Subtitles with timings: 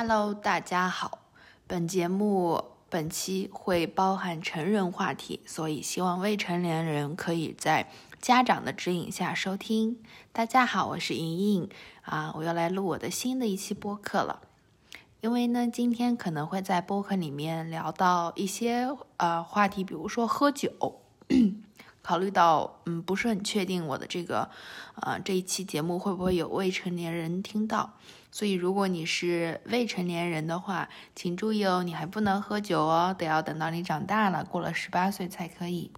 [0.00, 1.18] Hello，大家好。
[1.66, 7.90] 本节目本期会包含成人话题，所以希望未成年人可以在
[8.20, 9.98] 家长的指引下收听。
[10.30, 11.68] 大家好，我是莹莹
[12.02, 14.40] 啊，我又来录我的新的一期播客了。
[15.20, 21.00] 因为呢，今天可能会在播客里面聊到一些呃话题，比如说喝酒。
[22.00, 24.48] 考虑到嗯，不是很确定我的这个
[25.02, 27.94] 呃这一期节目会不会有未成年人听到。
[28.30, 35.90] 所以，如果你是未成年人的话，请注意哦，你还不能喝酒哦，得要等到你长大了，过了十八岁才可以。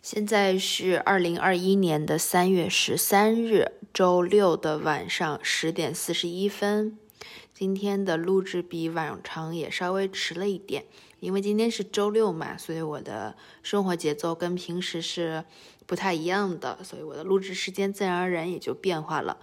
[0.00, 6.98] 现在是二零二一年的三月十三日，周六的晚上十点四十一分。
[7.54, 10.84] 今天的录制比往常也稍微迟了一点，
[11.20, 15.44] 因为今天是周六嘛，所以我的生活节奏跟平时是
[15.86, 19.36] 不太一样的，所以我的录制时间自然而然也就变化了。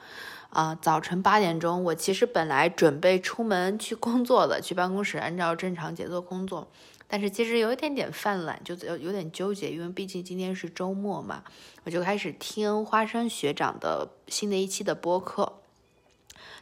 [0.49, 6.68] 啊，早晨八点钟，我其实本来准备出门去工作的，去办公室按照正常节奏工作，
[7.07, 11.43] 但是其实有一点点犯懒，就有有点纠结，因为毕竟今天是周末嘛，
[11.84, 15.54] 我就开始听花生学长的新的一期的播客。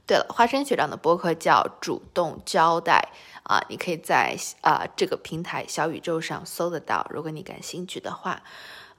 [0.06, 3.10] 对了，花生学长的播客叫《主动交代》
[3.50, 8.44] 啊，你可以在啊这个平台小宇宙上搜得到，如果你感兴趣的话，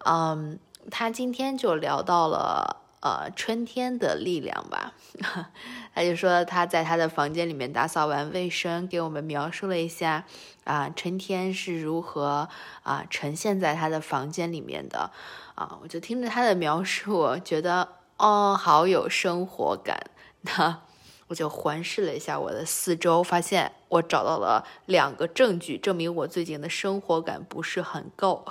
[0.07, 0.59] 嗯，
[0.91, 2.88] 他今天就聊到了。
[3.01, 4.93] 呃，春天的力量吧，
[5.95, 10.25] 他就说他在他的房间里面打扫完卫生，给我们描述了一下
[10.65, 12.49] 啊，春天是如何
[12.83, 15.13] 啊呈现在他的房间里面的
[15.55, 20.11] 啊，我就听着他的描述，我觉得哦，好有生活感。
[20.41, 20.83] 那
[21.29, 28.45] 我就环视了一下我的四周，发现我找到了两个证据，证明我最近的生活感不是很够。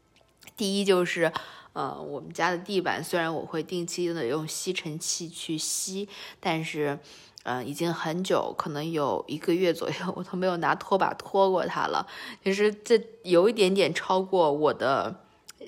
[0.56, 1.30] 第一就是。
[1.72, 6.08] 呃，我们家的地板虽然我会定期的用吸尘器去吸，
[6.40, 6.98] 但是，
[7.44, 12.08] 呃，已经很久，可能有一个月左右，我都没有拿拖把拖过它了。
[12.42, 15.20] 其实这有一点点超过我的，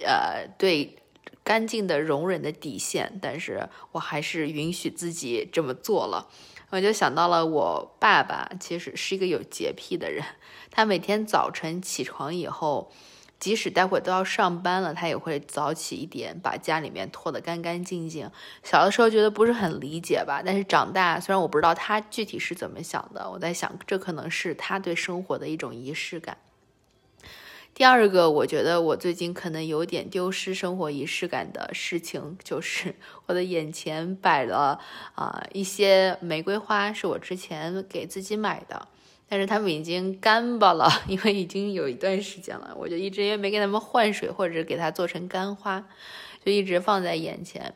[0.05, 0.99] 呃，对
[1.45, 6.29] 干净的容忍的底线，但是我还是允许自己这么做了。
[6.71, 10.25] 我就想到了我爸爸，其实是一个有洁癖的人，
[10.73, 12.91] 他每天早晨起床以后。
[13.43, 18.31] 即使待会都要上班了，他也会早起一点，把家里面拖得干干净净。
[18.63, 26.37] 小的时候觉得不是很理解吧，但是长大，虽然我不知道他具体是怎么想的，我在想，这可能是他对生活的一种仪式感。
[27.75, 32.95] 第二个，我觉得我最近可能有点丢失生活仪式感的事情，就是
[33.27, 34.79] 我的眼前摆了
[35.17, 38.87] 啊一些玫瑰花，是我之前给自己买的。
[39.32, 45.82] 但是它们已经干巴了， 因为已经有一段时间了，我就一直也没给它们换水，或者给它做成干花，
[46.44, 47.75] 就一直放在眼前。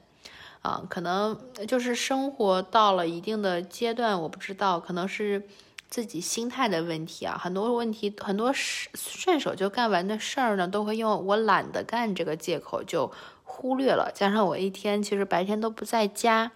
[0.61, 5.45] 啊，可能就是生活到了一定的阶段，我不知道，可能是
[5.89, 7.41] 自己心态的问题啊。
[7.43, 13.11] 很多问题，很多事顺手就干完的事儿呢，都会用我懒得干这个借口就
[13.45, 14.13] 忽略了。
[14.15, 16.53] 加上我一天其实白天都不在家。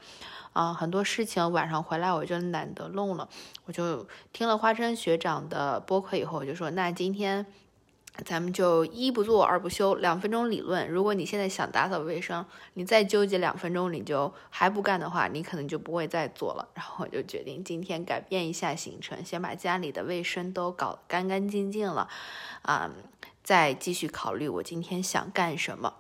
[0.53, 3.29] 啊，很多事情晚上回来我就懒得弄了，
[3.67, 7.47] 我就听了花生学长的播客以后，我就说，那今天
[8.25, 10.91] 咱们就一不做二不休，两分钟理论。
[10.91, 12.45] 如果你现在想打扫卫生，
[12.75, 16.69] 你再纠结两分钟，你就还不干的话，你可能就不会再做了。
[16.75, 22.09] 然后我就决定今天改变一下行程，先把家里的卫生都搞干干净净了，
[22.63, 22.91] 啊，
[23.45, 25.95] 再继续考虑我今天想干什么。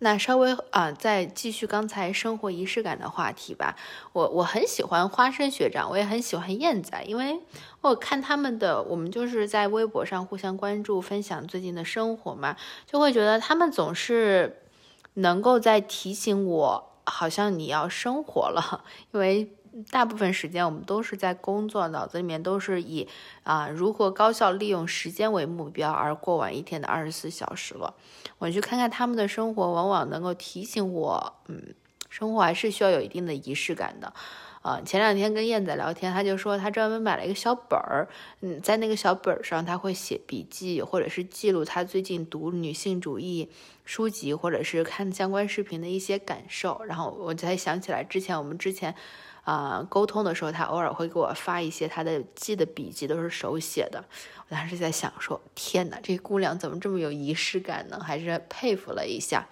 [0.00, 3.76] 那稍微啊，再继续刚才生活仪式感的话题吧。
[4.12, 7.40] 我我很喜欢花生学长，我也很喜欢燕仔，因为
[7.80, 14.62] 我看他们的，我们就是在微博上互相关注，分享最近的生活嘛，就会觉得他们总是
[15.14, 19.52] 能够在提醒我，好像你要生活了， 因为。
[19.90, 23.08] 大部分时间我们都是在工作，脑子里面都是以
[23.42, 27.94] 啊如何高效利用时间为目标而过完一天的二十四小时了。
[28.38, 31.74] 我去看看他们的生活，往往能够提醒我，嗯，
[32.08, 34.12] 生活还是需要有一定的仪式感的。
[34.60, 38.08] 啊，前两天跟燕仔聊天，他就说他专门买了一个小本儿，
[38.40, 43.48] 嗯，在那个小本儿上他会写笔记，或者是记录他最近读女性主义
[43.88, 46.84] 书籍，或者是看相关视频的一些感受。
[46.84, 48.94] 然后我才想起来，之前我们之前。
[49.44, 54.04] 啊，沟通的时候，他偶尔会给我发一些他的记的笔记，都是手写的。
[54.46, 57.98] 我当时在想，说天哪，这姑娘怎么这么有仪式感呢？
[57.98, 59.48] 还是佩服了一下。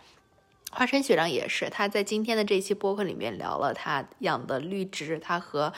[0.71, 5.73] 花生学长也是，他在今天的这期播客里面聊了他养的绿植，他和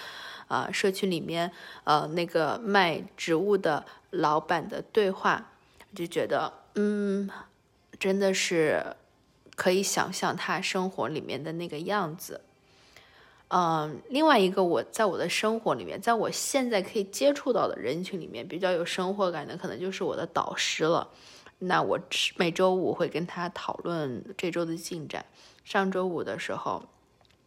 [0.49, 1.53] 啊社区里面
[1.85, 5.53] 呃那个卖植物的老板的对话，
[5.95, 7.31] 就觉得嗯，
[7.99, 8.97] 真的是
[9.56, 12.41] 可以想象他生活里面的那个样子。
[13.49, 21.09] 嗯，另外一个我在我的生活里面，在我现在可以接触到的人群里面，比较有生活感的，可能就是我的导师了。
[21.61, 21.99] 那我
[22.37, 25.25] 每周五会跟他讨论这周的进展。
[25.65, 26.85] 上周五的时候，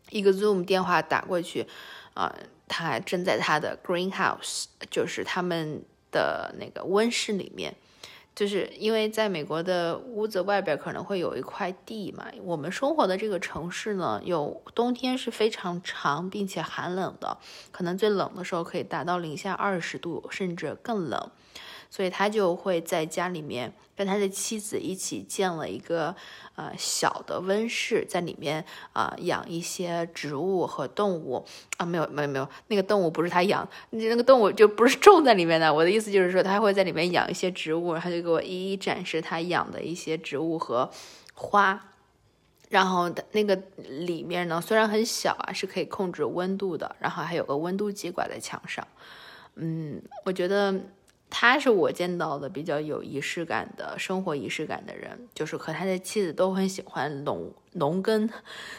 [0.09, 1.67] 一个 Zoom 电话打过去，
[2.15, 2.35] 啊，
[2.67, 7.75] 他正在他的 Greenhouse，就是他们的那个温室里面。
[8.33, 17.37] 就是因为在美国的屋子外边可能会有一块地嘛，我们生活的这个城市呢，有冬天是非常长并且寒冷的，
[17.71, 21.29] 可能最冷的时候可以达到零下二十度，甚至更冷。
[21.91, 26.15] 所以他就会在家里面跟他的妻子一起建了一个
[26.55, 31.45] 呃小的温室，在里面啊养一些植物和动物
[31.75, 35.71] 啊没有没有没有那个动物不是他养，那个动物就不是种在里面的。
[35.71, 40.89] 我的意思就是说他会在里面养一些植物，他就给我一一展示他养的一些植物和
[41.33, 41.87] 花。
[42.69, 43.53] 然后那个
[43.89, 48.87] 里面呢虽然很小啊，是可以控制温度的，然后还有个温度计挂在墙上。
[49.55, 50.73] 嗯，我觉得。
[51.33, 58.29] 他是我见到的比较有仪式感的生活仪式感的人，就是和他的妻子都很喜欢农农耕，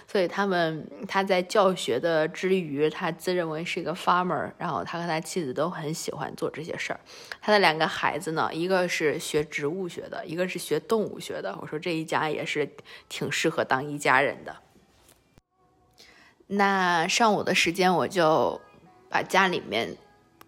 [0.07, 7.01] 所以他们他在教学的之余，他自认为是一个 farmer，然后他和他妻子都很喜欢做这些事儿。
[7.41, 11.59] 他的两个孩子呢，一个是学植物学的，一个是学动物学的。
[11.63, 12.71] 我说这一家也是
[13.09, 14.55] 挺适合当一家人的。
[16.49, 18.61] 那上午的时间，我就
[19.09, 19.97] 把家里面。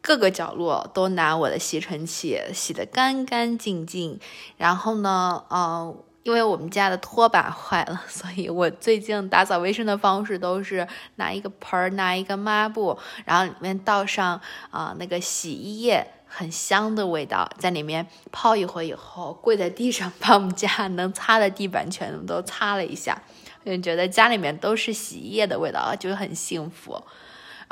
[0.07, 4.21] 各个角落都拿我的吸尘器洗得干干净净，
[4.59, 10.87] 然后呢，嗯，因为我们家的拖把 坏了，所以我最近打扫卫生的方式都是
[11.17, 14.39] 拿一个盆儿，拿一个抹布，然后里面倒上
[14.71, 23.23] 啊那个洗衣液，很香的味道，在里面泡一会以后，跪在地上 把我们家能擦的地板全都擦了一下，
[23.65, 27.03] 就觉得家里面都是洗衣液的味道，就很幸福。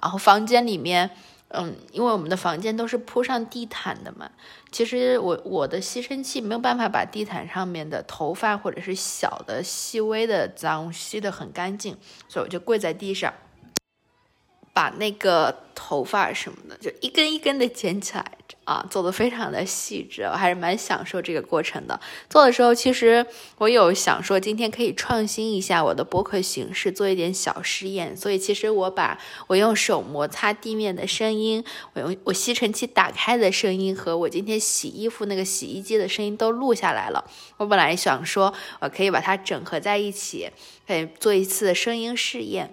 [0.03, 1.11] 然后房间里面。
[1.55, 4.31] 嗯，因为我们的房间都是铺上地毯的嘛，
[4.71, 11.97] 其实我我的吸尘器没有办法把地毯上面的头发或者是小的细微的脏吸得很干净，
[12.29, 13.33] 所以我就跪在地上，
[14.73, 18.25] 把那个头发什么的就一根一根的捡起来。
[18.65, 21.99] 啊，做的非常的细致，我还是蛮享受这个过程的。
[22.31, 23.27] 做的时候，其实
[23.59, 28.17] 我有想说，今天可以创新一下我的播客形式，做一点小实验。
[28.17, 31.65] 所以，其实我把我用手摩擦地面的声音，
[31.95, 37.25] 我用我吸尘器打开的声音，和我今天洗衣服那个洗衣机的声音都录下来了。
[37.57, 40.49] 我本来想说，我可以把它整合在一起，
[40.87, 42.73] 可以做一次声音试验。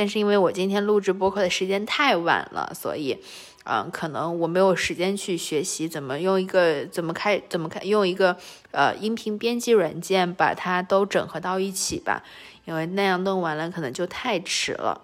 [0.00, 3.18] 但是因为我今天录制播客的时间太晚了，所以。
[3.64, 8.34] 嗯，可能我没有时间去学习怎么用一个怎么开怎么开用一个
[8.70, 12.24] 呃音频编辑软件把它都整合到一起吧，
[12.64, 15.02] 因为那样弄完了可能就太迟了。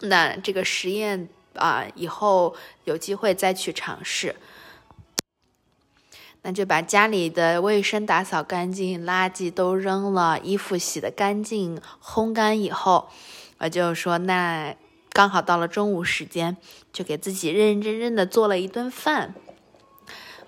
[0.00, 2.54] 那这个实验啊，以后
[2.84, 4.36] 有机会再去尝试。
[6.42, 13.08] 那就把家里的卫生打扫干净，垃圾都扔了，衣服洗得干净，烘干以后，
[13.58, 14.74] 我就说那。
[15.10, 16.56] 刚好到了中午时间，
[16.92, 19.34] 就给自己认认真真的做了一顿饭。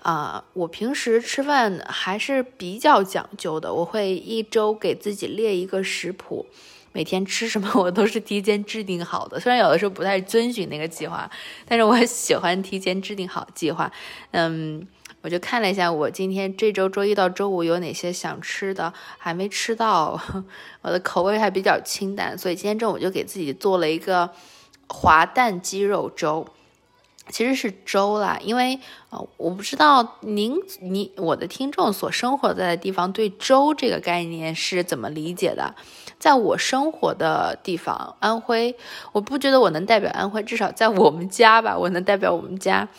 [0.01, 6.45] 啊，我平时吃饭还是比较讲究的，我会一周给自己列一个食谱，
[6.93, 9.37] 每天吃什么我都是提前制定好的。
[9.37, 11.29] 虽然有的时候不太遵循那个计划，
[11.67, 13.91] 但是我喜欢提前制定好计划。
[14.29, 14.87] 嗯。
[15.21, 20.19] 我就看了一下，我今天这周周一到周五有哪些想吃的，还没吃到。
[20.81, 24.31] 我的口味还比较清淡，所以今天中午就给自己做了一个
[24.87, 26.47] 滑蛋鸡肉粥，
[27.29, 28.39] 其实是粥啦。
[28.41, 28.79] 因为
[29.11, 35.75] 呃，我不知道您、你、我的听众所生活在的地方对粥这个概念是怎么理解的。
[36.17, 38.75] 在我生活的地方，安徽，
[39.11, 42.89] 我不觉得我能代表安徽，至少在我们家吧，我能代表我们家，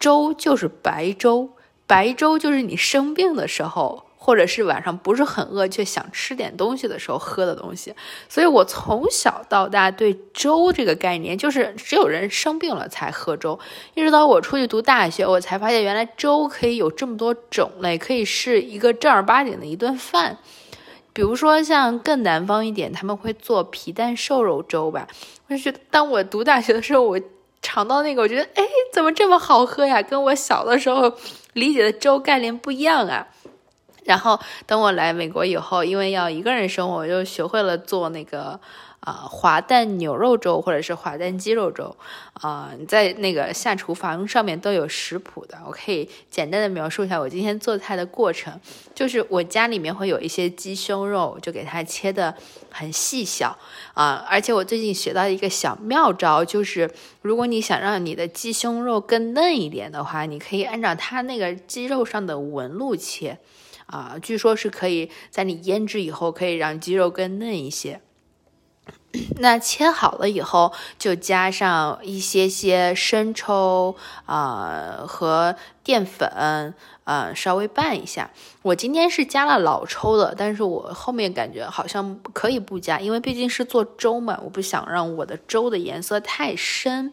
[0.00, 1.50] 粥就是白粥。
[1.90, 7.92] 白粥就是你生病的时候，或者是晚上不是很饿却想吃点东西的时候喝的东西。
[8.28, 13.58] 所以我从小到大对粥这个概念，就是只有人生病了才喝粥。
[13.94, 20.38] 一直到我出去读大学，我才发现原来粥可以有这么多种类，可以是一个正儿八经的一顿饭。
[21.12, 25.08] 比如说像更南方一点，他们会做皮蛋瘦肉粥吧。
[25.48, 27.20] 我就觉得，当我读大学的时候，我
[27.62, 30.02] 尝到那个，我觉得，哎，怎么这么好喝呀？
[30.02, 31.12] 跟我小的时候。
[31.54, 33.26] 理解的粥概念不一样啊，
[34.04, 38.60] 然后等我来美国以后，因为要一个人生活，我就学会了做那个
[39.00, 41.96] 啊滑蛋牛肉粥或者是滑蛋鸡肉粥，
[42.34, 48.60] 啊，在那个下厨房上面都有食谱的，我可以简单的描述一下我今天做菜的过程。
[48.94, 52.34] 就是我家里面会有一些鸡胸肉，就给它切的
[52.70, 53.56] 很细小
[53.94, 56.90] 啊，而且我最近学到一个小妙招，就是
[57.22, 63.38] 如果你想让你的鸡胸肉更嫩一点的话，你可以按照它那个鸡肉上的纹路切。
[63.86, 68.00] 啊，据说是可以在你腌制以后，可以让鸡肉更嫩一些。
[69.38, 76.74] 那切好了以后，就加上一些些生抽啊和淀粉，
[77.04, 78.30] 呃稍微拌一下。
[78.62, 87.12] 我今天是加了老抽的，但是我后面感觉好像可以不加，因为毕竟是做粥嘛，我不想让我的粥的颜色太深。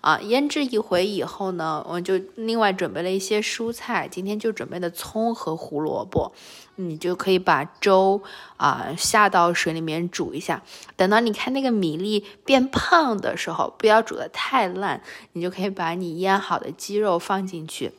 [0.00, 4.08] 啊，腌制一回以后呢，我就另外准备了一些蔬菜。
[4.10, 6.32] 今天就准备的葱和胡萝卜，
[6.76, 8.22] 你就可以把粥
[8.56, 10.62] 啊下到水里面煮一下。
[10.96, 15.02] 等到你看那个米粒变胖的时候，不要煮的太烂，
[15.32, 17.92] 你就可以把你腌好的鸡肉放进去。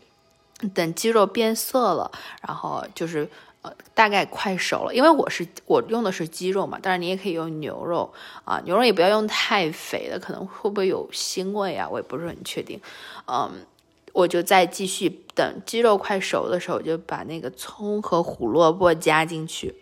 [0.74, 3.30] 等鸡肉变色了，然后就是。
[3.62, 8.14] 呃，大概快熟了，因为我是我用的是鸡肉嘛，当然你也可以用牛肉
[8.46, 12.80] 啊，牛肉也不要用太肥的，可能会不会有腥味啊，我也不是很确定。
[13.28, 13.52] 嗯，
[14.14, 19.76] 我就再继续等鸡肉快熟的时候，就把那个葱和胡萝卜加进去。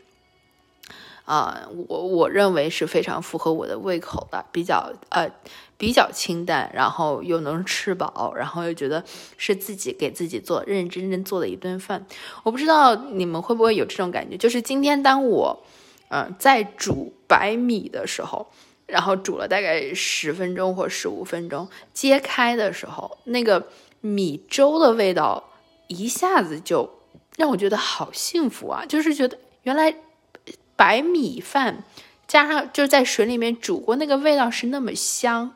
[1.25, 5.29] 啊，我我认为是非常符合我的胃口的，比较呃
[5.77, 9.03] 比较清淡，然后又能吃饱，然后又觉得
[9.37, 12.05] 是自己给自己做认认真真做的一顿饭。
[12.43, 15.63] 我不知道你们会不会有这种感觉，就是今天当我
[16.09, 18.47] 嗯在煮白米的时候，
[18.87, 23.67] 然后煮了大概十分钟或十五分钟，揭开的时候，那个
[24.01, 25.51] 米粥的味道
[25.87, 26.89] 一下子就
[27.37, 29.95] 让我觉得好幸福啊，就是觉得原来。
[30.77, 31.83] 白米饭
[32.27, 35.55] 加上就在水里面煮过，那个味道是那么香。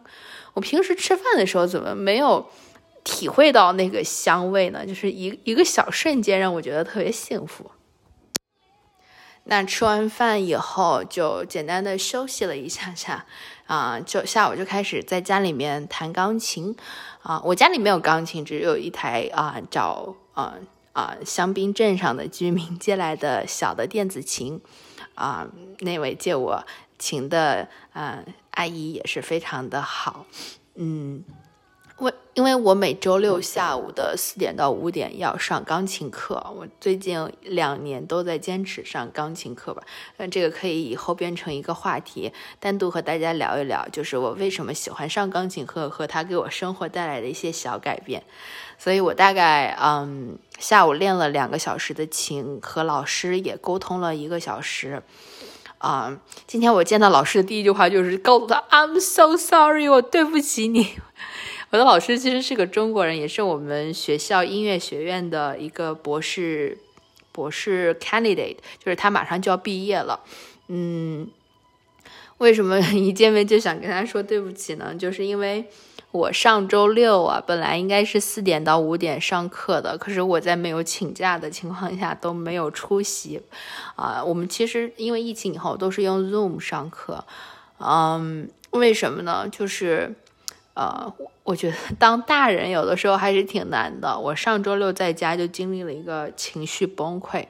[0.53, 2.49] 我平时吃饭的时候怎么没有
[3.03, 4.85] 体会到那个香味呢？
[4.85, 7.71] 就是一一个小瞬间让我觉得特别幸福。
[9.45, 13.25] 那吃完饭以后就简单的休息了一下下，
[13.65, 16.75] 啊，就下午就开始在家里面弹钢琴。
[17.23, 20.55] 啊，我家里没有钢琴，只有一台啊，找啊
[20.93, 24.61] 啊香槟镇上的居民借来的小的电子琴。
[25.15, 25.47] 啊，
[25.79, 26.65] 那位借我
[26.97, 30.25] 琴的啊阿姨也是非常的好，
[30.75, 31.23] 嗯，
[32.01, 39.83] 为因为我每周六下午的四点到五点要上钢琴课，我最近两年都在坚持上钢琴课吧，
[40.17, 48.23] 那这个可以以后变成一个话题，单独和大家聊一聊，就是我为什么喜欢上钢琴课和它给我生活带来的一些小改变。
[48.77, 55.03] 所以我大概嗯下午练了两个小时的琴，和老师也沟通了一个小时，
[55.77, 56.17] 啊，
[56.47, 60.93] 今天我见到老师的第一句话就是告诉他 I'm so sorry，我对不起你。
[61.71, 66.77] 我的老师其实是个中国人，也是我们学校音乐学院的一个博士
[67.31, 70.19] 博士 candidate，就是他马上就要毕业了。
[70.67, 71.29] 嗯，
[72.39, 74.93] 为什么 一见面就想跟他说对不起呢？
[74.93, 75.65] 就是因为。
[76.13, 83.41] 我上周六啊，本来应该是四点到五点上课的，可是我在没有请假的情况下都没有出席。
[83.95, 87.23] 啊，我们其实因为疫情以后都是用 Zoom 上课，
[87.77, 89.47] 嗯，为什么呢？
[89.49, 90.13] 就是，
[90.73, 91.13] 呃，
[91.43, 94.17] 我觉得 当大人有的时候还是挺难的。
[94.17, 97.45] 我上周六在家就经历了一个情绪崩溃。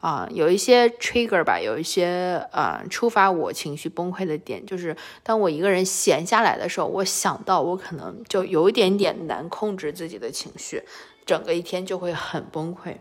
[0.00, 10.82] 啊，有一些 trigger 吧，有一些呃触发我情绪崩溃的点，就是当我一个人闲下来的时候，我想到我可能就有一点点难控制自己的情绪，
[11.24, 12.96] 整个一天就会很崩溃，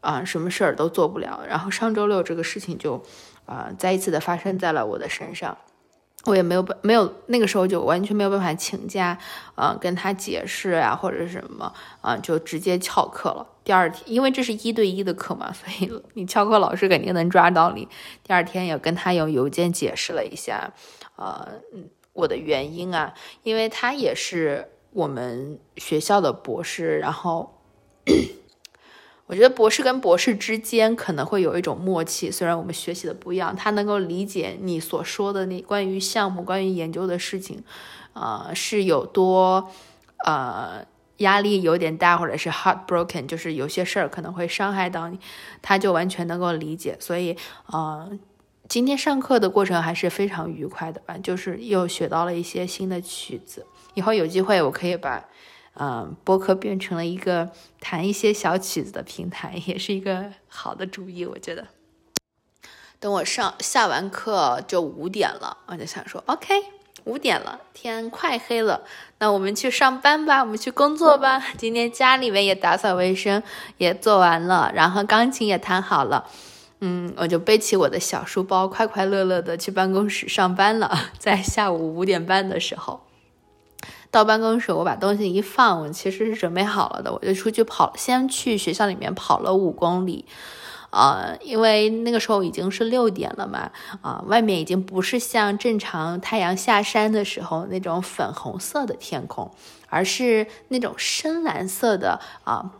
[0.00, 1.42] 啊，什么事儿都做不了。
[1.48, 3.02] 然后上周六这个事情就，
[3.46, 5.58] 啊，再一次的发生在了我的身上。
[6.26, 9.16] 我也没有办，没有那个时候就完全没有办法请假，
[9.54, 13.46] 嗯，跟他解释啊或者什么，啊，就直接翘课了。
[13.64, 17.88] 第二天，因为这是一对一的课嘛，所以你翘课老师肯定能抓到你。
[18.22, 20.72] 第二天也跟他用邮件解释了一下，
[21.16, 21.48] 呃，
[22.12, 27.52] 我的原因啊，因为他也是我们学校的博士，然后。
[29.26, 37.64] 我觉得博士跟博士之间可能会有一种默契，虽然我们学习的不一样，他能够理解你所说的那关于项目、关于研究的事情，
[38.12, 39.68] 呃，是有多，
[40.24, 45.18] 呃，压力有点大，或者是 heartbroken，就是有些事儿可能会伤害到你，
[45.60, 46.96] 他就完全能够理解。
[47.00, 48.08] 所以，呃，
[48.68, 55.24] 今天上课的过程还是非常愉快的吧，就是又学到了一些新的曲子，以后有机会我可以把。
[55.78, 61.66] 嗯，播客变成了一个弹一些小曲子的平台， 也是一个好的主意，我觉得。
[62.98, 66.54] 等我上下完课就五点了，我就想说，OK，
[67.04, 68.84] 五点了，天快黑了，
[69.18, 71.42] 那我们去上班吧，我们去工作吧。
[71.58, 73.42] 今天家里面也打扫卫生
[73.76, 76.26] 也做完了，然后钢琴也弹好了，
[76.80, 80.98] 嗯，我就背起我的小书包，快快乐乐的去办公室上班了。
[81.20, 83.05] 在下午五点半的时候，
[84.16, 90.24] 到办公室，我把东西一放，我其实是准备好了的，我就出去跑，先去学校里面跑了五公里。
[90.88, 93.70] 啊，因为那个时候已经是六点了嘛，
[94.00, 99.50] 啊，外面已经不是像正常太阳下山的时候那种粉红色的天空，
[99.90, 102.70] 而是那种深蓝色的啊，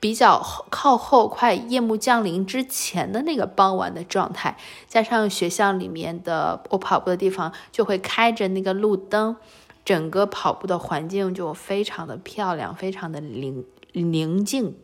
[0.00, 4.56] 比较靠后快夜幕降临之前的那个傍晚的状态，
[4.88, 9.36] 加上学校里面的我跑步的地方就会开着那个路灯，
[9.84, 14.76] 整个跑步的环境就非常的漂亮，非常的宁宁静。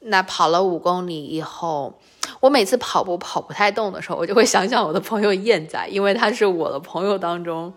[0.00, 1.98] 那跑了五公里以后，
[2.40, 7.74] 我每次跑步跑不太动的时候，我就会想想我的朋友燕仔，因为他是我的朋友当中，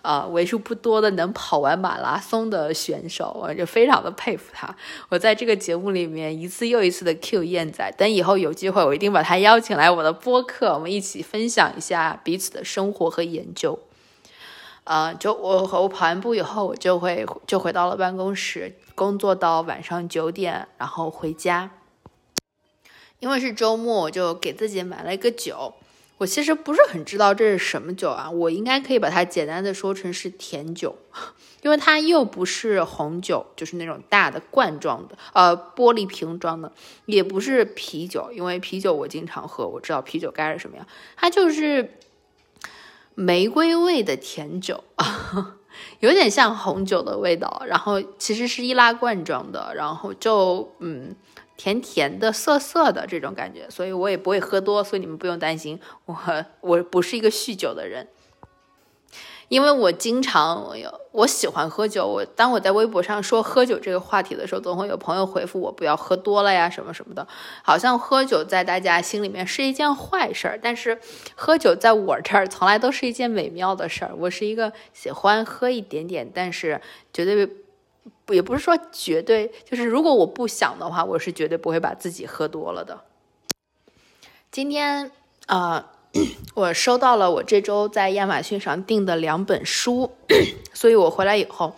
[0.00, 4.74] 啊，为数不多的能跑完马拉松的选手，我就非常的佩服他。
[5.10, 13.78] 我在这个节目里面一次又一次的 cue 燕仔，等以后有机会，我一定把他邀请来我的播客，我们一起分享一下彼此的生活和研究。
[14.88, 18.74] 啊，就我和我跑完步以后，我就会就回到了办公室。
[18.94, 21.70] 工作到晚上九点，然后回家。
[23.20, 25.74] 因为是周末，我就给自己买了一个酒。
[26.16, 30.96] 我其实不是很知道这是什么酒啊，我应该可以把它简单的说成是甜酒，
[31.62, 36.72] 因为它又不是红酒，就是那种大的罐装的，呃，玻璃瓶装的，
[37.04, 41.98] 也不是啤酒，因为啤酒我经常喝，我知道啤酒该是什么样，它就是
[43.18, 44.84] 玫瑰味的甜酒。
[46.00, 51.14] 有点像红酒的味道，然后其实是易拉罐装的，然后就嗯
[51.56, 56.16] 甜甜的、涩涩的这种感觉，所以我也不会喝多，所以你们不用担心，我
[56.60, 58.06] 我不是一个酗酒的人。
[59.48, 67.26] 因为我经常我有我喜欢喝酒，我当我在微博上说喝酒这个话题的时候，总会有朋友回复我不要喝多了呀什么什么的，
[67.62, 71.00] 好像喝酒在大家心里面是一件坏事儿，但是
[71.34, 74.12] 喝酒在我这儿从来都是一件美妙的事儿。
[74.18, 76.80] 我是一个喜欢喝一点点，但是
[77.12, 77.48] 绝对
[78.28, 83.00] 也不是说绝对，就是如果我不想的话，我是绝对不会把自己喝多了的。
[84.50, 85.10] 今天
[85.46, 85.92] 啊。
[86.54, 90.10] 我收到了我这周在亚马逊上订的两本书，
[90.72, 91.76] 所以我回来以后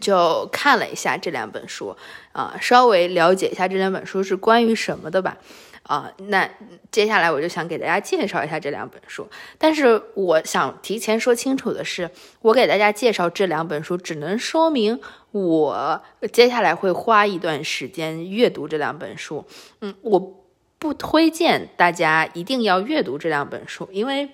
[0.00, 1.96] 就看了一下这两本书，
[2.32, 5.38] 啊，稍微了解一下这两本书是关于什么的吧，
[5.84, 6.50] 啊，那
[6.90, 9.26] 接下来我就想给大家介绍一下这两本书。
[9.56, 12.10] 但是我想提前说清楚的是，
[12.42, 19.46] 我给大家介绍这两本书，只能说明我接下来会花一段时间阅读这两本书。
[19.80, 20.42] 嗯，我。
[20.78, 24.28] 不推荐大家一定要阅读这两本书，因为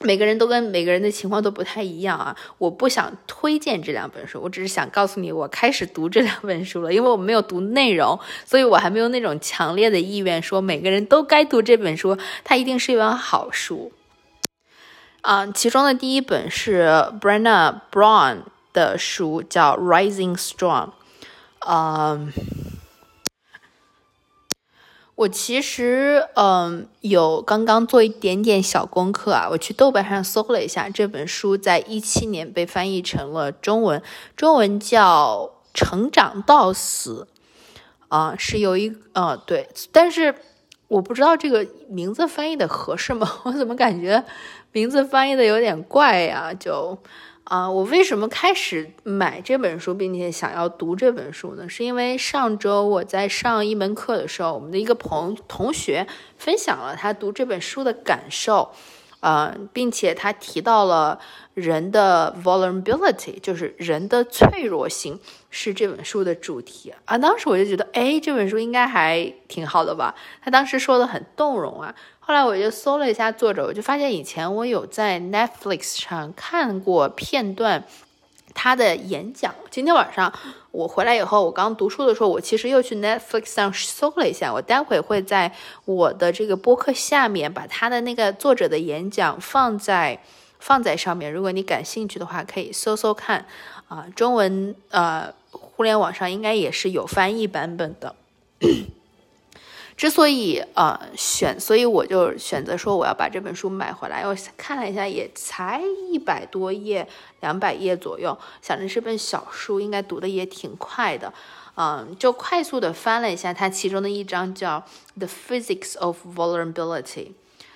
[0.00, 2.34] 每个人都跟每个人的情况都不太一样啊。
[2.58, 6.92] 我不想推荐这两本书，我只是想告诉你，我开始读这两本书了。
[6.92, 13.92] 因为我没有读内容，所以我还没有那种强烈的意愿说每个人都该读这本书，它一定是一本好书。
[15.20, 16.88] 啊，其中的第一本是
[17.20, 18.38] Brenna Brown
[18.72, 20.88] 的书，叫《Rising Strong》。
[21.68, 22.32] 嗯。
[25.16, 34.02] 我其实，嗯，有刚刚做一点点小功课啊，我去豆瓣上搜了一下，这本书在一七年被翻译成了中文，
[34.36, 37.28] 中文叫《成长到死》，
[38.08, 40.34] 啊，是有一，呃，对，但是
[40.88, 43.30] 我不知道这个名字翻译的合适吗？
[43.44, 44.24] 我怎么感觉
[44.72, 46.52] 名字翻译的有点怪呀？
[46.52, 46.98] 就。
[47.44, 51.68] 啊，我为什么开始买这本书，并且想要读这本书呢？
[51.68, 56.06] 是因为上周我在上一门课的时候，我们的一个朋同学
[56.38, 58.72] 分享了他读这本书的感受，
[59.20, 61.20] 啊，并且他提到了
[61.52, 67.18] 人的 vulnerability，就是人的脆弱性，是这本书的主题啊。
[67.18, 70.14] 当时我就觉得，哎，这本书应该还挺好的吧？
[70.42, 71.94] 他当时说的很动容啊。
[72.26, 77.84] 后来我就搜了一下作者，我就发现以前我有在 Netflix 上看过片段
[78.54, 79.54] 他的演讲。
[79.70, 80.32] 今天晚上
[80.70, 84.50] 我回来以后，我刚读书的时候，我其实又去 Netflix 上搜了一下。
[84.50, 85.52] 我待会会在
[85.84, 90.18] 我的这个播客下面把他的那个作者的演讲放在
[90.58, 91.30] 放在上面。
[91.30, 93.44] 如果你感兴趣的话，可以搜搜看
[93.88, 98.14] 啊，中文呃，互联网上应该也是有翻译版本的。
[99.96, 104.26] 之所以呃选，所以我就选择说我要把这本书买回来。
[104.26, 107.06] 我看了一下，也才一百多页，
[107.40, 111.32] 两百页左右，想着是本小书，应该读的也挺快的。
[111.76, 114.80] 嗯，就快速的翻了一下它其中的一章叫
[115.18, 117.02] 《The Physics of Vulnerability》，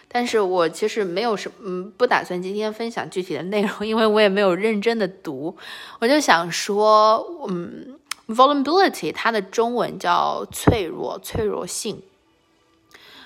[0.07, 5.57] 但是我其实没有什嗯不打算今天分享具体的内容，因为我也没有认真的读，
[5.99, 7.98] 我就想说，嗯
[8.29, 12.03] ，vulnerability 它的中文叫脆弱、脆弱性。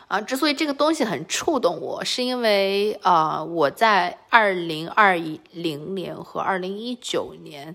[0.08, 5.14] 啊，之所以这个东西很触动我，是因为啊，我在二零二
[5.52, 7.74] 零年和二零一九年，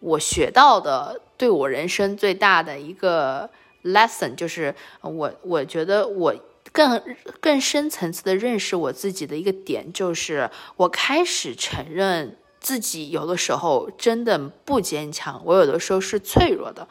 [0.00, 3.48] 我学到的对我人生最大的一个
[3.84, 6.34] lesson，就是我我觉得我
[6.72, 7.02] 更
[7.40, 16.88] 更深层次的认识我自己的一个点，就是我开始承认自己有的时候真的不坚强，我有的时候是脆弱的。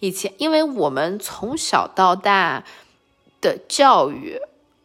[0.00, 2.64] 以前，因为我们从小到大。
[3.42, 4.38] 的教育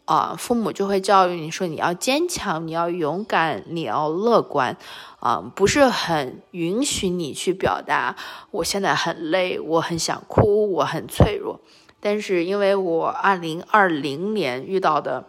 [0.06, 4.76] 啊，父母就会教育你说你要坚强，你要勇敢，你要乐观
[5.20, 8.16] 啊，不是很允许你去表达
[8.50, 11.60] 我现在很累，我很想哭，我很脆弱。
[12.00, 15.28] 但是因为我二零二零年遇到的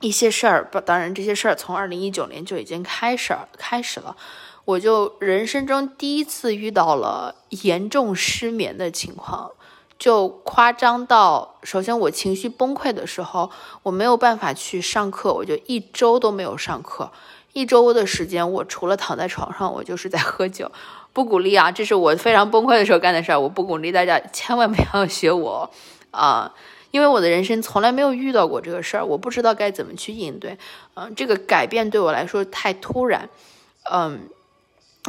[0.00, 4.16] 一些事儿，不，当然这些事儿从二零一九年就已经开始开始了，
[4.64, 9.50] 我就人生中第一次遇到了严重失眠的情况。
[9.98, 13.50] 就夸张到，首先我情绪崩溃的时候，
[13.82, 17.10] 我没有办法去上课，我就一周都没有上课，
[17.52, 20.70] 一周的时间，我除了躺在床上，我就是在喝酒。
[21.12, 25.68] 不鼓励啊，这是我非常崩溃的时候干的事儿，我不鼓励大家千万不要学我
[26.12, 26.54] 啊，
[26.90, 30.56] 因为我的人生从来没有遇到过这个事儿，我不知道该怎么去应对，
[30.94, 33.28] 嗯，这个改变对我来说太突然，
[33.90, 34.28] 嗯，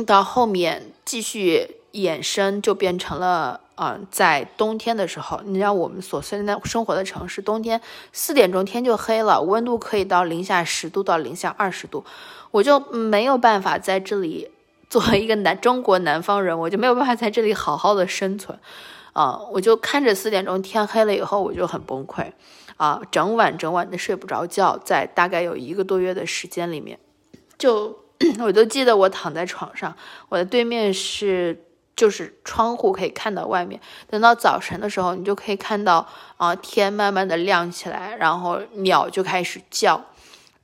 [0.05, 3.61] 到后面继续衍生就变成了。
[3.81, 7.79] 嗯，在冬天的时候，你知道我们所现在生活的城市，冬天
[8.11, 12.03] 四点钟天就黑了，温度可以到零下十度到零下二十度，
[12.51, 14.49] 我就没有办法在这里
[14.89, 18.59] 作为一个南中国南方人，我就没有办法在这里好好的生存，
[19.13, 22.31] 啊，我就看着四点钟天黑了以后，我就很崩溃，
[22.77, 26.97] 啊，整晚整晚的睡不着觉，在大概有一个多月的时间里面，
[27.57, 27.97] 就
[28.39, 29.95] 我都记得我躺在床上，
[30.29, 31.65] 我的对面是。
[31.95, 33.77] 就是窗户可以看到外面，
[34.09, 40.01] 等到早晨的时候，你就可以看到啊，天慢慢的亮起来，然后鸟就开始叫，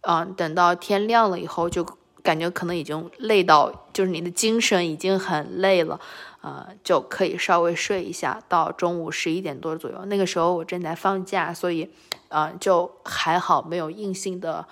[0.04, 1.86] 嗯，等到天亮了以后，就
[2.24, 6.00] 感觉可能已经累到，就是你的精神已经很累了，
[6.46, 11.90] 呃，就可以稍微睡一下，到中午十一点多左右，那个时候我正在放假，所以，
[12.28, 14.68] 呃，就还好没有硬性的，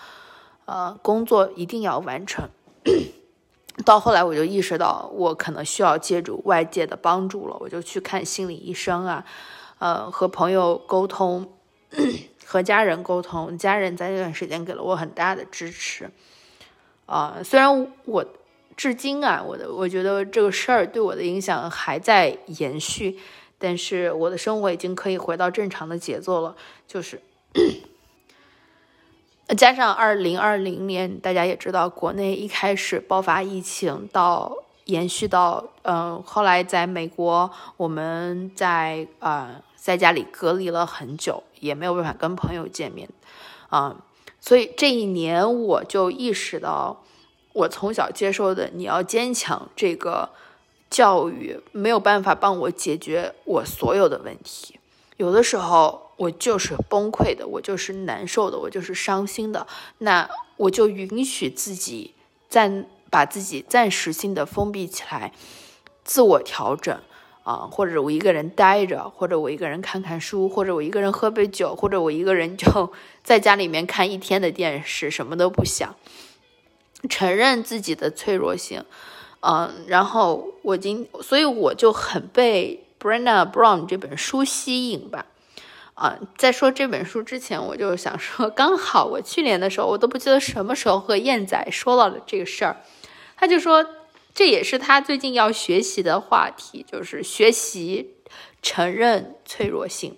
[0.65, 2.47] 呃，工作一定要完成。
[3.83, 9.25] 到后来，我就意识到我可能需要借助外界的帮助了，我就去看心理医生啊，
[9.79, 11.51] 呃，和朋友沟通，
[12.45, 16.12] 和家人沟通，家人在那段时间给了我很大的支持，
[17.07, 18.23] 啊，虽然我
[18.75, 23.19] 至今啊，我的我觉得这个事儿对我的影响还在延续，
[23.57, 26.55] 但是我的生活已经可以回到正常的节奏了，
[26.88, 27.21] 就是。
[29.57, 43.07] 加上二零二零年，大家也知道，国内一开始爆发疫情，到延续到嗯，后来在美国，我们在呃在家里隔离了很久，也没有办法跟朋友见面，
[43.69, 43.95] 啊，
[44.39, 47.02] 所以这一年我就意识到，
[47.53, 50.29] 我从小接受的你要坚强这个
[50.89, 54.79] 教育，没有办法帮我解决我所有的问题，
[55.17, 56.01] 有的时候。
[56.15, 59.65] 我就是崩溃的，我就是难受的，我就是伤心的。
[59.97, 62.13] 那我就允许自己
[62.47, 65.33] 暂把自己暂时性的封闭起来，
[66.05, 66.95] 自我调整
[67.43, 75.95] 啊，或者我一个人待着，或者我一个人看看书，或者我一个人喝杯酒，或者我一个人就在家里面看一天的电视，什么都不想，
[77.09, 78.83] 承认自己的脆弱性。
[79.41, 85.25] 嗯，然后我今，所以我就很被 Brenna Brown 这本书吸引吧。
[85.95, 92.81] 啊，在说这本书之前，我就想说，刚好我去年的时候，我都不记得什么时候和燕仔说到了这个事儿，
[93.35, 93.85] 他就说
[94.33, 98.15] 这也是他最近要学习的话题，就是学习
[98.61, 100.17] 承认脆弱性。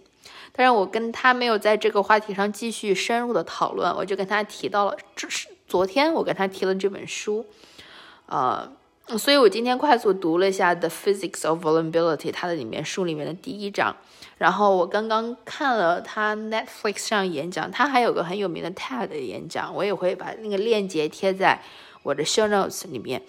[0.53, 7.45] 但是我跟他没有在这个话题上继续深入的讨论，我就跟他提到了，这是昨天我跟他提了这本书，
[8.27, 8.71] 呃，
[9.19, 13.93] 所以我今天快速读了一下《The Physics of Vulnerability》，它的里面书里面的第一章。
[14.37, 21.61] 然后我刚刚看了他 Netflix 上演讲，他还有个很有名的 TED 演讲，我也会把那个链接贴在
[22.03, 23.21] 我的 Show Notes 里面。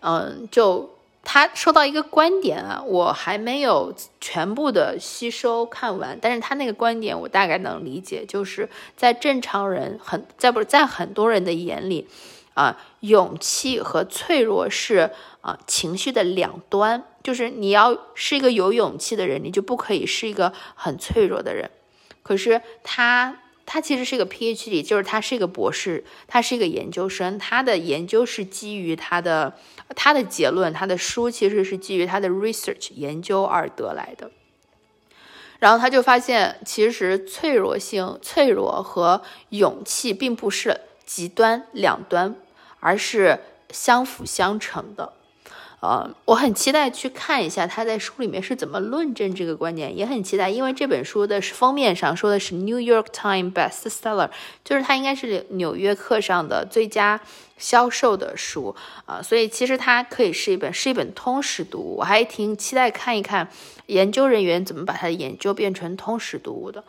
[0.00, 0.93] 嗯，就
[1.24, 12.06] 他说到一个观点啊，我还没有全部的吸收看完，但是他那个观点我大概能理解，就是在正常人很在不是在很多人的眼里，
[12.52, 15.10] 啊，勇气和脆弱是
[15.40, 21.70] 啊情绪的两端，就是你要是一个有勇气的人，你就不可以是一个很脆弱的人。
[22.22, 29.54] 可是他他其实是一个 PhD，就是他是一个博士，他是一个研究生，他的研究是基于他的
[29.96, 34.30] 他的结论，他的书其实是基于他的 research 研究而得来的。
[35.60, 42.34] 然后他就发现，其实脆弱性、脆弱和勇气并不是极端两端，
[42.80, 45.14] 而是相辅相成的。
[45.84, 54.30] 呃，我很期待去看一下他在书里面是怎么论证这个观点，也很期待，因为这本书的封面上说的是 New York Times bestseller，
[54.64, 57.20] 就是它应该是纽约客上的最佳
[57.58, 63.50] 销售的书啊，所以其实它可以是一本是一本通识读物，我还挺期待看一看
[63.88, 66.82] 研究人员怎么把它的研究变成通识读物的。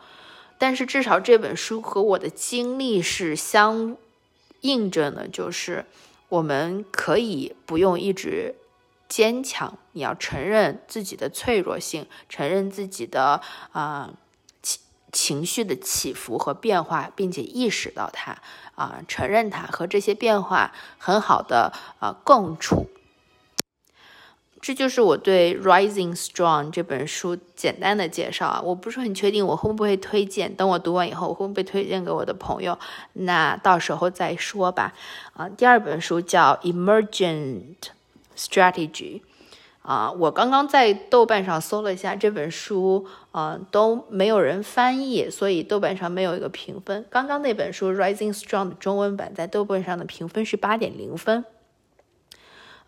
[0.56, 3.94] 但是至少这本书和我的经历是相
[4.62, 5.84] 应着的，就是
[6.30, 8.54] 我们可以不用一直。
[9.08, 13.40] 坚强，你要承认自己的脆弱性，承认自己的
[13.72, 14.10] 啊
[14.62, 14.80] 情
[15.12, 18.36] 情绪的起伏和变化，并且意识到它
[18.74, 22.86] 啊，承认它和这些变化很好的啊共处。
[24.60, 32.76] 这就是我对《Rising Strong》这本书简单的介绍啊，我不是很确定我会不会推荐，等我读完以后我会不会推荐给我的朋友，
[33.12, 34.92] 那到时候再说吧。
[35.34, 37.76] 啊，第二本书叫《Emergent》。
[38.36, 39.22] Strategy，
[39.82, 47.04] 啊，我刚刚在豆瓣上搜了一下这本书，啊，都没有人翻译，所以豆瓣上没有一个评分。
[47.08, 51.44] 刚刚那本书《Rising Strong》的中文版在豆瓣上的评分是八点零分，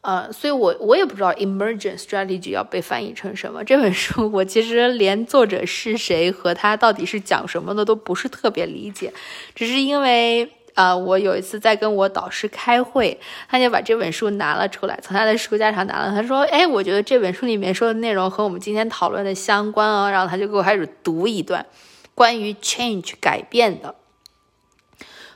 [0.03, 3.65] 呃，所以我我也不知道 Emergent Strategy 要被翻译成什么。
[3.65, 9.13] 这本书我其实连作者是谁和他到底是讲什么的都不是特别理解，
[9.55, 10.53] 只是因为。
[10.79, 16.13] 啊，我有一次在跟我导师开会，他就把这本书拿了出来，从他的书架上拿了。
[16.13, 21.67] 他说：“哎，我觉得这本书里面说的内容和我们今天讨论的相关哦。”然后他就给我开始读一段
[22.15, 23.97] 关于 change 改变的。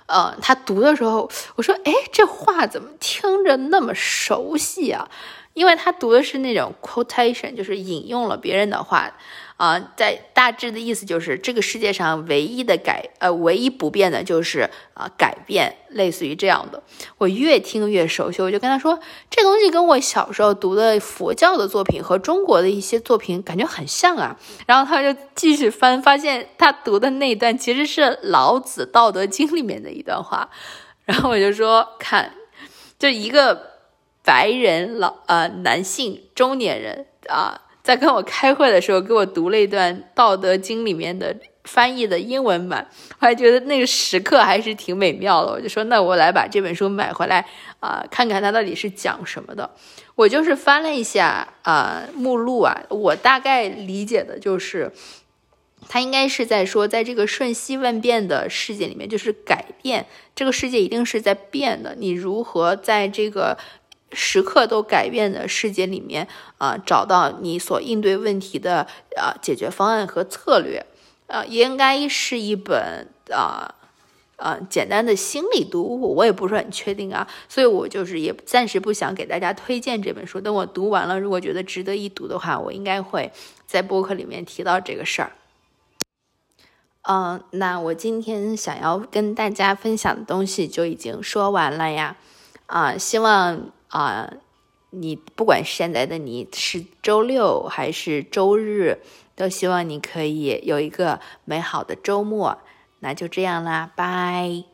[0.07, 5.09] 呃，他读的时候，我说：“哎，这话怎么听着那么熟悉啊？”
[5.55, 9.11] 因为他读的是那种 quotation，就是引用了别人的话。
[9.59, 16.83] 啊，在大致的意思就是，这个世界上唯一的改，呃，唯一不变的就是啊，改变，类似于这样的。
[17.17, 18.99] 我越听越熟悉，我就跟他说，
[19.31, 24.37] 这东西跟我小时候读的佛教的作品和中国的一些作品感觉很像啊。
[24.67, 30.51] 然后他就继续翻，发现他读的那段其实是老子《道德经》里面的一段话。
[31.05, 32.35] 然后我就说，看，
[32.99, 33.72] 就一个
[34.25, 37.63] 白人老呃男性中年人啊。
[37.83, 45.51] 在跟我开会的时候，给我读了一段《道德经》里面的翻译的英文版，我还觉得那个时刻还是挺美妙的。
[45.51, 47.45] 我就说，那我来把这本书买回来
[47.81, 49.69] 啊，看看它到底是讲什么的。
[50.15, 54.93] 我就是翻了一下啊目录啊，我大概理解的就是，
[55.89, 60.07] 他应该是在说，在这个瞬息万变的世界里面，就是改变
[60.37, 63.59] 这个世界一定是在变的，你如何在这个。
[64.15, 70.85] 时刻都改变的世界里面啊，找到你所应对问题的啊解决方案和策略，
[71.27, 73.75] 呃，应该是一本啊
[74.37, 80.41] 啊简单的心理读物，我也不是很确定啊，所以我就是也暂时不想给大家推荐这本书。
[80.41, 83.33] 等我读完了，如果觉得值得一读的话，我应该会
[83.67, 85.33] 在播客里面提到这个事儿。
[87.09, 92.17] 嗯，那我今天想要跟大家分享的东西就已经说完了呀，
[92.67, 93.73] 啊，希望。
[93.93, 94.33] 啊，
[94.91, 98.99] 你不管现在的你是周六还是周日，
[99.37, 102.59] 都希望你可以有一个美好的周末。
[103.01, 104.72] 那就这样啦，拜。